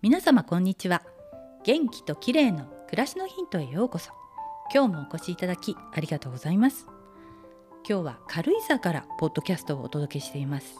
[0.00, 1.02] 皆様こんにちは。
[1.64, 4.12] 元気と綺麗の暮らしのヒントへようこそ。
[4.72, 6.86] 今日もお越しいただきありがとうございます。
[7.84, 10.76] 今日は軽井沢からポッドキャストをお届けしています。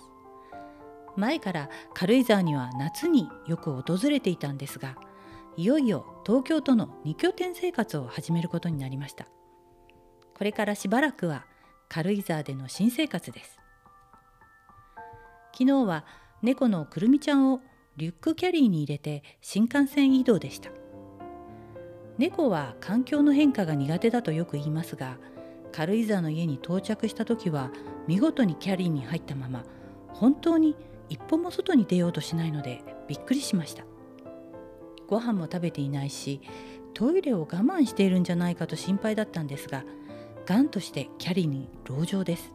[1.16, 4.96] 前から軽井沢には夏によく訪れていたんですが
[5.56, 9.26] いよいよ東京との2拠点生活を始めることになりました。
[10.36, 11.44] これからしばらくは
[11.88, 13.58] 軽井沢での新生活です。
[15.54, 16.04] 昨日は
[16.40, 17.60] 猫のくるみちゃんを
[17.98, 20.70] リュックキャリーに入れて新幹線移動でした。
[22.16, 25.18] 猫は環境の変化が苦手だとよく言いますが
[25.72, 27.72] 軽井沢の家に到着した時は
[28.06, 29.64] 見事にキャリーに入ったまま
[30.10, 30.76] 本当に
[31.08, 33.82] 一歩も外に出ようとしないのでびっくりしました。
[35.08, 36.40] ご飯も食べていないし
[36.94, 39.84] トイレを我慢しているんじゃないかと心配だったんですが
[40.46, 42.52] がんとしてキャリーに籠城です。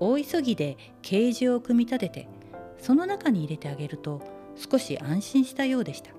[0.00, 2.35] 大急ぎでケージを組み立てて
[2.86, 4.22] その中に入れてあげると
[4.54, 6.12] 少し安心したようでした。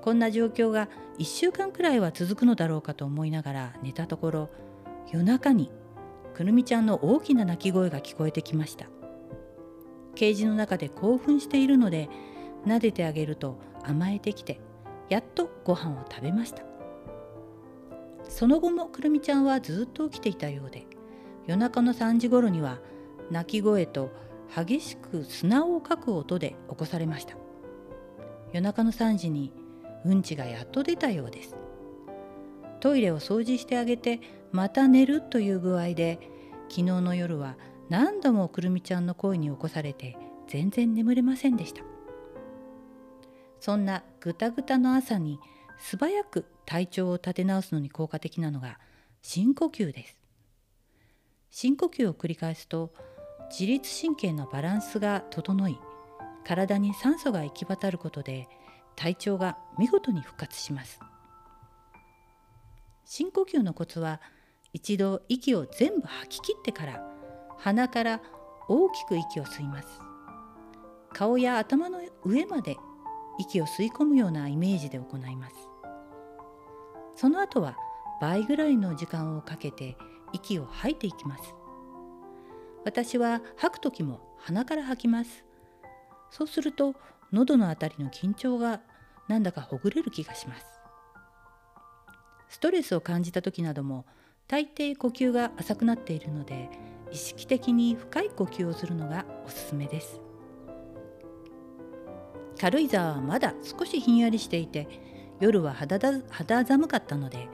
[0.00, 0.88] こんな状況が
[1.18, 4.50] 1週間くらいは続くのだろうかと思いながら寝たところ
[5.10, 5.72] 夜中に
[6.34, 8.86] くるみちゃんの大きな泣き声が聞こえてきました。
[10.14, 12.08] ケージの中で興奮しているので
[12.64, 14.60] 撫でてあげると甘えてきて
[15.08, 16.62] やっとご飯を食べました。
[18.28, 20.86] その後もくるみちゃんはずっと起きていたようで
[21.48, 22.78] 夜中の3時頃には
[23.32, 27.36] 泣き声と激しく砂をかく音で起こされました。
[28.52, 29.52] 夜中の3時に
[30.04, 31.56] うんちがやっと出たようです。
[32.80, 34.20] トイレを掃除してあげて
[34.52, 36.18] また寝るという具合で
[36.68, 37.56] 昨日の夜は
[37.88, 41.82] 何度もくるみちゃんの声に起こされて全然眠れませんでした。
[43.60, 45.38] そんなぐたぐたの朝に
[45.78, 48.78] 素早く体調を立て直すのに効果的なのが
[49.22, 50.20] 深呼吸です。
[51.50, 52.92] 深呼吸を繰り返すと
[53.50, 55.78] 自律神経のバランスが整い
[56.44, 58.48] 体に酸素が行き渡ることで
[58.96, 61.00] 体調が見事に復活します。
[63.04, 64.20] 深呼吸のコツは
[64.72, 67.02] 一度息を全部吐き切ってから
[67.58, 68.20] 鼻から
[68.68, 69.88] 大きく息を吸います。
[71.12, 72.76] 顔や頭の上まで
[73.38, 75.56] 息を吸い込むようなイメージで行います。
[77.16, 77.76] その後は
[78.20, 79.96] 倍ぐらいの時間をかけて
[80.32, 81.57] 息を吐いていきます。
[82.88, 85.44] 私は吐く時も鼻から吐きます。
[86.30, 86.94] そうすると
[87.32, 88.80] 喉のあたりの緊張が
[89.28, 90.64] なんだかほぐれる気がします。
[92.48, 94.06] ストレスを感じた時なども
[94.46, 96.70] 大抵呼吸が浅くなっているので
[97.12, 100.22] 意識的に深い呼吸をするのがおすすめです。
[102.58, 104.88] 軽井沢はまだ少しひんやりしていて
[105.40, 105.98] 夜は肌
[106.30, 107.48] 肌寒かったので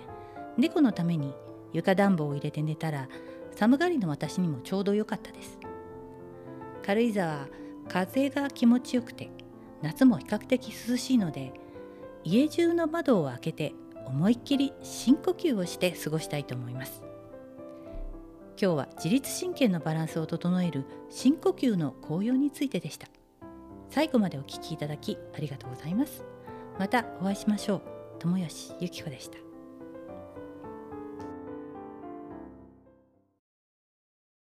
[0.57, 1.35] 猫のために
[1.73, 3.09] 床暖房を入れて寝たら
[3.55, 5.59] 寒がりの私にもちょうど良かったです。
[6.85, 7.49] 軽井沢は
[7.89, 9.31] 風が気持ちよくて
[9.83, 11.53] 夏も比較的涼しいので
[12.25, 13.75] 家中の窓を開けて
[14.07, 17.03] 思いっきり深呼吸をして過ごしたいと思います。
[18.61, 23.09] 今日は自律神経のバランスを整える深呼吸の効用についてでした。
[23.91, 26.25] 最後までお聞きいただきありがとうございます。
[26.79, 27.83] またお会いしましょう。
[28.19, 29.54] 友吉ゆき子でした。